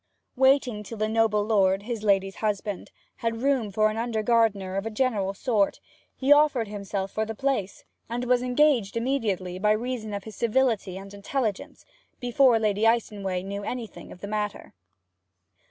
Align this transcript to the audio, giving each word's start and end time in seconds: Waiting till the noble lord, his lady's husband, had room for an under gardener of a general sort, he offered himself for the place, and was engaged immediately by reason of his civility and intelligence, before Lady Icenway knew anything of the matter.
Waiting 0.35 0.81
till 0.81 0.97
the 0.97 1.07
noble 1.07 1.45
lord, 1.45 1.83
his 1.83 2.01
lady's 2.01 2.37
husband, 2.37 2.89
had 3.17 3.43
room 3.43 3.69
for 3.71 3.87
an 3.91 3.97
under 3.97 4.23
gardener 4.23 4.75
of 4.75 4.87
a 4.87 4.89
general 4.89 5.35
sort, 5.35 5.79
he 6.17 6.33
offered 6.33 6.67
himself 6.67 7.11
for 7.11 7.23
the 7.23 7.35
place, 7.35 7.83
and 8.09 8.23
was 8.25 8.41
engaged 8.41 8.97
immediately 8.97 9.59
by 9.59 9.73
reason 9.73 10.11
of 10.15 10.23
his 10.23 10.35
civility 10.35 10.97
and 10.97 11.13
intelligence, 11.13 11.85
before 12.19 12.57
Lady 12.57 12.87
Icenway 12.87 13.43
knew 13.43 13.61
anything 13.63 14.11
of 14.11 14.21
the 14.21 14.27
matter. 14.27 14.73